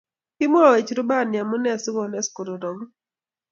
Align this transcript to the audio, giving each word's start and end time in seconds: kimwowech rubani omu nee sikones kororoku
kimwowech 0.37 0.89
rubani 0.97 1.35
omu 1.43 1.55
nee 1.59 1.79
sikones 1.83 2.27
kororoku 2.35 2.85